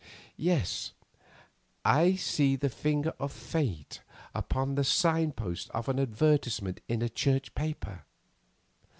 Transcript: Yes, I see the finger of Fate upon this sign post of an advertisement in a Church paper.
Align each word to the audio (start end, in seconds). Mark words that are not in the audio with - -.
Yes, 0.37 0.93
I 1.85 2.15
see 2.15 2.55
the 2.55 2.69
finger 2.69 3.13
of 3.19 3.31
Fate 3.31 4.01
upon 4.33 4.73
this 4.73 4.89
sign 4.89 5.31
post 5.31 5.69
of 5.75 5.87
an 5.89 5.99
advertisement 5.99 6.81
in 6.87 7.03
a 7.03 7.07
Church 7.09 7.53
paper. 7.53 8.01